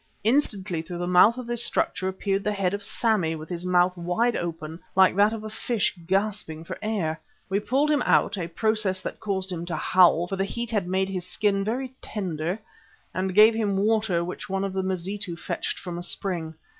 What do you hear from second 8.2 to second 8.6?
a